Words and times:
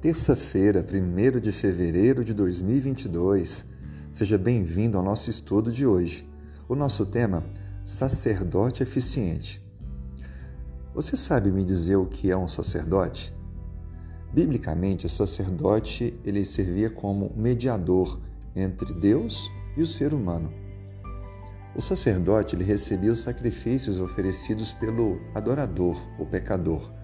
Terça-feira, 0.00 0.82
1 0.82 1.40
de 1.40 1.52
fevereiro 1.52 2.24
de 2.24 2.32
2022. 2.32 3.66
Seja 4.12 4.38
bem-vindo 4.38 4.96
ao 4.96 5.04
nosso 5.04 5.28
estudo 5.28 5.70
de 5.70 5.86
hoje. 5.86 6.26
O 6.66 6.74
nosso 6.74 7.04
tema: 7.04 7.44
Sacerdote 7.84 8.82
Eficiente. 8.82 9.62
Você 10.94 11.16
sabe 11.16 11.52
me 11.52 11.64
dizer 11.64 11.96
o 11.96 12.06
que 12.06 12.30
é 12.30 12.36
um 12.36 12.48
sacerdote? 12.48 13.34
Biblicamente, 14.32 15.04
o 15.04 15.10
sacerdote 15.10 16.18
ele 16.24 16.44
servia 16.46 16.88
como 16.88 17.32
mediador 17.36 18.18
entre 18.56 18.94
Deus 18.94 19.50
e 19.76 19.82
o 19.82 19.86
ser 19.86 20.14
humano. 20.14 20.50
O 21.74 21.80
sacerdote 21.80 22.56
ele 22.56 22.64
recebia 22.64 23.12
os 23.12 23.20
sacrifícios 23.20 24.00
oferecidos 24.00 24.72
pelo 24.72 25.20
adorador, 25.34 25.96
o 26.18 26.26
pecador 26.26 27.00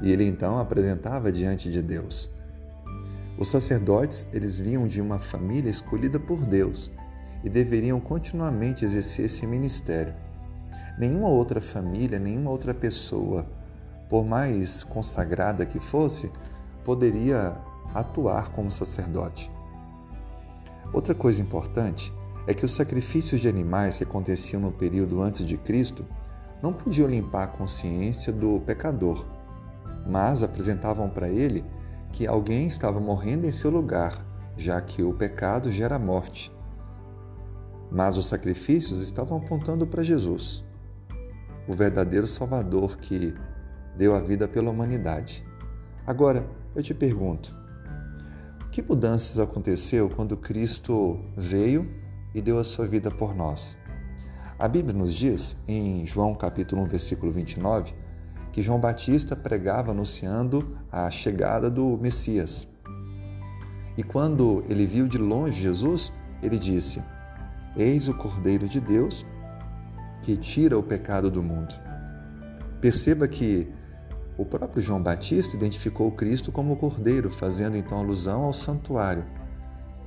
e 0.00 0.10
ele 0.10 0.24
então 0.24 0.58
apresentava 0.58 1.32
diante 1.32 1.70
de 1.70 1.82
Deus. 1.82 2.30
Os 3.38 3.48
sacerdotes, 3.48 4.26
eles 4.32 4.58
vinham 4.58 4.86
de 4.86 5.00
uma 5.00 5.18
família 5.18 5.70
escolhida 5.70 6.18
por 6.18 6.44
Deus 6.44 6.90
e 7.44 7.50
deveriam 7.50 8.00
continuamente 8.00 8.84
exercer 8.84 9.26
esse 9.26 9.46
ministério. 9.46 10.14
Nenhuma 10.98 11.28
outra 11.28 11.60
família, 11.60 12.18
nenhuma 12.18 12.50
outra 12.50 12.72
pessoa, 12.72 13.46
por 14.08 14.24
mais 14.24 14.82
consagrada 14.82 15.66
que 15.66 15.78
fosse, 15.78 16.30
poderia 16.84 17.56
atuar 17.94 18.50
como 18.50 18.72
sacerdote. 18.72 19.50
Outra 20.92 21.14
coisa 21.14 21.40
importante 21.40 22.12
é 22.46 22.54
que 22.54 22.64
os 22.64 22.72
sacrifícios 22.72 23.40
de 23.40 23.48
animais 23.48 23.96
que 23.98 24.04
aconteciam 24.04 24.60
no 24.60 24.72
período 24.72 25.20
antes 25.22 25.46
de 25.46 25.56
Cristo 25.56 26.04
não 26.62 26.72
podiam 26.72 27.08
limpar 27.08 27.44
a 27.44 27.48
consciência 27.48 28.32
do 28.32 28.60
pecador 28.60 29.36
mas 30.06 30.42
apresentavam 30.42 31.10
para 31.10 31.28
ele 31.28 31.64
que 32.12 32.26
alguém 32.26 32.66
estava 32.66 33.00
morrendo 33.00 33.46
em 33.46 33.52
seu 33.52 33.70
lugar, 33.70 34.24
já 34.56 34.80
que 34.80 35.02
o 35.02 35.12
pecado 35.12 35.70
gera 35.70 35.98
morte. 35.98 36.52
Mas 37.90 38.16
os 38.16 38.26
sacrifícios 38.26 39.00
estavam 39.00 39.38
apontando 39.38 39.86
para 39.86 40.02
Jesus, 40.02 40.64
o 41.66 41.74
verdadeiro 41.74 42.26
Salvador 42.26 42.96
que 42.96 43.34
deu 43.96 44.14
a 44.14 44.20
vida 44.20 44.46
pela 44.46 44.70
humanidade. 44.70 45.44
Agora, 46.06 46.48
eu 46.74 46.82
te 46.82 46.94
pergunto, 46.94 47.54
que 48.70 48.82
mudanças 48.82 49.38
aconteceu 49.38 50.08
quando 50.08 50.36
Cristo 50.36 51.20
veio 51.36 51.90
e 52.36 52.42
deu 52.42 52.58
a 52.58 52.64
sua 52.64 52.86
vida 52.86 53.10
por 53.10 53.34
nós? 53.34 53.78
A 54.58 54.68
Bíblia 54.68 54.92
nos 54.92 55.14
diz, 55.14 55.56
em 55.66 56.04
João 56.04 56.34
capítulo 56.34 56.82
1, 56.82 56.86
versículo 56.86 57.32
29, 57.32 57.94
que 58.52 58.62
João 58.62 58.78
Batista 58.78 59.34
pregava 59.34 59.90
anunciando 59.90 60.76
a 60.92 61.10
chegada 61.10 61.70
do 61.70 61.96
Messias. 61.96 62.68
E 63.96 64.02
quando 64.02 64.62
ele 64.68 64.84
viu 64.84 65.08
de 65.08 65.16
longe 65.16 65.62
Jesus, 65.62 66.12
ele 66.42 66.58
disse: 66.58 67.02
Eis 67.74 68.06
o 68.06 68.12
Cordeiro 68.12 68.68
de 68.68 68.80
Deus 68.80 69.24
que 70.20 70.36
tira 70.36 70.78
o 70.78 70.82
pecado 70.82 71.30
do 71.30 71.42
mundo. 71.42 71.74
Perceba 72.82 73.26
que 73.26 73.66
o 74.36 74.44
próprio 74.44 74.82
João 74.82 75.02
Batista 75.02 75.56
identificou 75.56 76.12
Cristo 76.12 76.52
como 76.52 76.74
o 76.74 76.76
Cordeiro, 76.76 77.30
fazendo 77.30 77.78
então 77.78 77.98
alusão 77.98 78.44
ao 78.44 78.52
santuário. 78.52 79.24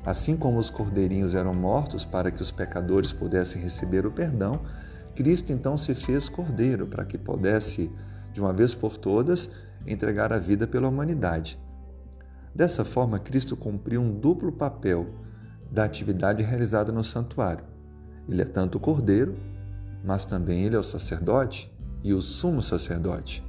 Assim 0.05 0.37
como 0.37 0.57
os 0.57 0.69
cordeirinhos 0.69 1.35
eram 1.35 1.53
mortos 1.53 2.05
para 2.05 2.31
que 2.31 2.41
os 2.41 2.51
pecadores 2.51 3.11
pudessem 3.11 3.61
receber 3.61 4.05
o 4.05 4.11
perdão, 4.11 4.61
Cristo 5.15 5.51
então 5.51 5.77
se 5.77 5.93
fez 5.93 6.29
Cordeiro 6.29 6.87
para 6.87 7.03
que 7.03 7.17
pudesse 7.17 7.91
de 8.31 8.39
uma 8.39 8.53
vez 8.53 8.73
por 8.73 8.97
todas, 8.97 9.49
entregar 9.85 10.31
a 10.31 10.39
vida 10.39 10.65
pela 10.67 10.87
humanidade. 10.87 11.59
Dessa 12.53 12.85
forma, 12.85 13.19
Cristo 13.19 13.55
cumpriu 13.55 14.01
um 14.01 14.17
duplo 14.17 14.51
papel 14.51 15.07
da 15.71 15.83
atividade 15.83 16.43
realizada 16.43 16.91
no 16.91 17.03
santuário. 17.03 17.65
Ele 18.27 18.41
é 18.41 18.45
tanto 18.45 18.77
o 18.77 18.81
cordeiro, 18.81 19.37
mas 20.03 20.25
também 20.25 20.63
ele 20.63 20.75
é 20.75 20.79
o 20.79 20.83
sacerdote 20.83 21.71
e 22.03 22.13
o 22.13 22.21
sumo 22.21 22.61
sacerdote. 22.61 23.43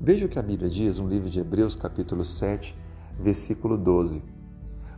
Veja 0.00 0.26
o 0.26 0.28
que 0.28 0.38
a 0.38 0.42
Bíblia 0.42 0.68
diz 0.68 0.98
no 0.98 1.08
livro 1.08 1.30
de 1.30 1.38
Hebreus, 1.38 1.74
capítulo 1.74 2.24
7, 2.24 2.76
versículo 3.18 3.76
12. 3.76 4.22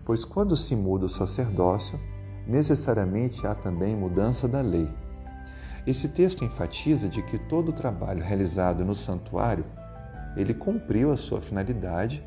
Pois 0.04 0.24
quando 0.24 0.56
se 0.56 0.76
muda 0.76 1.06
o 1.06 1.08
sacerdócio, 1.08 1.98
necessariamente 2.46 3.46
há 3.46 3.54
também 3.54 3.96
mudança 3.96 4.46
da 4.46 4.60
lei. 4.60 4.88
Esse 5.86 6.08
texto 6.08 6.44
enfatiza 6.44 7.08
de 7.08 7.22
que 7.22 7.38
todo 7.38 7.68
o 7.68 7.72
trabalho 7.72 8.22
realizado 8.22 8.84
no 8.84 8.94
santuário, 8.94 9.64
ele 10.36 10.54
cumpriu 10.54 11.12
a 11.12 11.16
sua 11.16 11.40
finalidade 11.40 12.22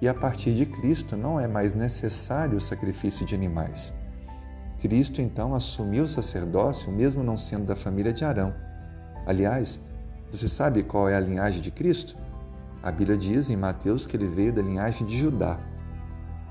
e 0.00 0.08
a 0.08 0.14
partir 0.14 0.54
de 0.54 0.66
Cristo 0.66 1.16
não 1.16 1.38
é 1.38 1.46
mais 1.48 1.74
necessário 1.74 2.56
o 2.56 2.60
sacrifício 2.60 3.24
de 3.24 3.34
animais. 3.34 3.92
Cristo 4.80 5.20
então 5.20 5.54
assumiu 5.54 6.04
o 6.04 6.08
sacerdócio 6.08 6.92
mesmo 6.92 7.22
não 7.22 7.36
sendo 7.36 7.64
da 7.64 7.74
família 7.74 8.12
de 8.12 8.24
Arão. 8.24 8.54
Aliás, 9.26 9.80
você 10.30 10.48
sabe 10.48 10.82
qual 10.82 11.08
é 11.08 11.16
a 11.16 11.20
linhagem 11.20 11.60
de 11.60 11.70
Cristo? 11.70 12.16
A 12.82 12.90
Bíblia 12.90 13.16
diz 13.16 13.48
em 13.48 13.56
Mateus 13.56 14.06
que 14.06 14.16
ele 14.16 14.26
veio 14.26 14.52
da 14.52 14.62
linhagem 14.62 15.06
de 15.06 15.18
Judá. 15.18 15.58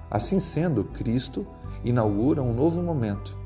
Assim 0.10 0.40
sendo, 0.40 0.84
Cristo 0.84 1.46
inaugura 1.84 2.42
um 2.42 2.54
novo 2.54 2.82
momento 2.82 3.38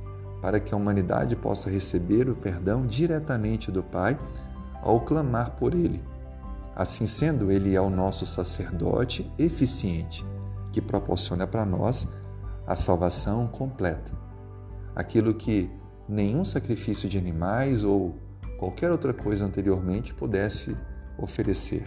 para 0.42 0.60
que 0.60 0.74
a 0.74 0.78
humanidade 0.78 1.36
possa 1.36 1.70
receber 1.70 2.30
o 2.30 2.36
perdão 2.36 2.86
diretamente 2.86 3.72
do 3.72 3.84
Pai 3.84 4.18
ao 4.82 5.02
clamar 5.02 5.52
por 5.52 5.74
Ele. 5.74 6.02
Assim 6.76 7.06
sendo, 7.06 7.52
Ele 7.52 7.76
é 7.76 7.82
o 7.82 7.90
nosso 7.90 8.26
sacerdote 8.26 9.30
eficiente, 9.38 10.26
que 10.72 10.82
proporciona 10.82 11.46
para 11.46 11.66
nós 11.66 12.08
a 12.66 12.76
salvação 12.76 13.48
completa. 13.48 14.12
Aquilo 14.96 15.34
que 15.34 15.70
nenhum 16.08 16.46
sacrifício 16.46 17.10
de 17.10 17.18
animais 17.18 17.84
ou 17.84 18.18
qualquer 18.58 18.92
outra 18.92 19.14
coisa 19.14 19.46
anteriormente 19.46 20.14
pudesse 20.14 20.76
oferecer. 21.18 21.84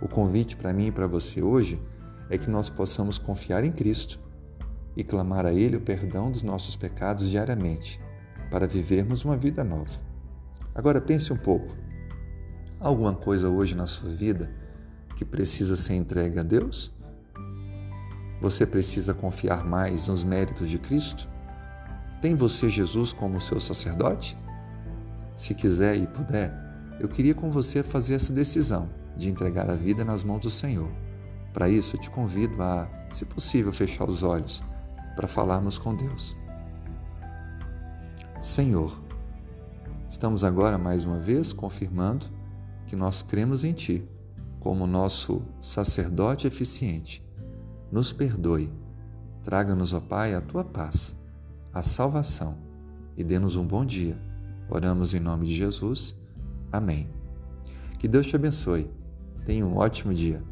O 0.00 0.08
convite 0.08 0.56
para 0.56 0.72
mim 0.72 0.88
e 0.88 0.92
para 0.92 1.06
você 1.06 1.42
hoje 1.42 1.80
é 2.28 2.36
que 2.36 2.50
nós 2.50 2.68
possamos 2.68 3.18
confiar 3.18 3.64
em 3.64 3.72
Cristo 3.72 4.18
e 4.96 5.04
clamar 5.04 5.44
a 5.46 5.52
Ele 5.52 5.76
o 5.76 5.80
perdão 5.80 6.30
dos 6.30 6.42
nossos 6.42 6.74
pecados 6.74 7.28
diariamente, 7.28 8.00
para 8.50 8.66
vivermos 8.66 9.24
uma 9.24 9.36
vida 9.36 9.62
nova. 9.62 10.00
Agora 10.74 11.00
pense 11.00 11.32
um 11.32 11.36
pouco: 11.36 11.74
há 12.80 12.88
alguma 12.88 13.14
coisa 13.14 13.48
hoje 13.48 13.74
na 13.74 13.86
sua 13.86 14.10
vida 14.10 14.50
que 15.14 15.24
precisa 15.24 15.76
ser 15.76 15.94
entregue 15.94 16.38
a 16.38 16.42
Deus? 16.42 16.94
Você 18.40 18.66
precisa 18.66 19.14
confiar 19.14 19.64
mais 19.64 20.08
nos 20.08 20.22
méritos 20.22 20.68
de 20.68 20.78
Cristo? 20.78 21.28
Tem 22.20 22.34
você 22.34 22.68
Jesus 22.68 23.12
como 23.12 23.40
seu 23.40 23.58
sacerdote? 23.58 24.36
Se 25.34 25.54
quiser 25.54 25.96
e 25.96 26.06
puder, 26.06 26.52
eu 26.98 27.08
queria 27.08 27.34
com 27.34 27.50
você 27.50 27.82
fazer 27.82 28.14
essa 28.14 28.32
decisão 28.32 28.88
de 29.16 29.28
entregar 29.28 29.70
a 29.70 29.74
vida 29.74 30.04
nas 30.04 30.22
mãos 30.22 30.40
do 30.40 30.50
Senhor. 30.50 30.90
Para 31.56 31.70
isso, 31.70 31.96
eu 31.96 32.00
te 32.02 32.10
convido 32.10 32.62
a, 32.62 32.86
se 33.10 33.24
possível, 33.24 33.72
fechar 33.72 34.06
os 34.06 34.22
olhos 34.22 34.62
para 35.14 35.26
falarmos 35.26 35.78
com 35.78 35.96
Deus. 35.96 36.36
Senhor, 38.42 38.94
estamos 40.06 40.44
agora 40.44 40.76
mais 40.76 41.06
uma 41.06 41.18
vez 41.18 41.54
confirmando 41.54 42.26
que 42.86 42.94
nós 42.94 43.22
cremos 43.22 43.64
em 43.64 43.72
Ti 43.72 44.06
como 44.60 44.86
nosso 44.86 45.40
sacerdote 45.58 46.46
eficiente. 46.46 47.24
Nos 47.90 48.12
perdoe, 48.12 48.70
traga-nos, 49.42 49.94
ó 49.94 50.00
Pai, 50.00 50.34
a 50.34 50.42
Tua 50.42 50.62
paz, 50.62 51.16
a 51.72 51.80
salvação 51.80 52.58
e 53.16 53.24
dê-nos 53.24 53.56
um 53.56 53.66
bom 53.66 53.82
dia. 53.82 54.20
Oramos 54.68 55.14
em 55.14 55.20
nome 55.20 55.46
de 55.46 55.56
Jesus. 55.56 56.20
Amém. 56.70 57.08
Que 57.98 58.06
Deus 58.06 58.26
te 58.26 58.36
abençoe. 58.36 58.90
Tenha 59.46 59.66
um 59.66 59.78
ótimo 59.78 60.12
dia. 60.12 60.42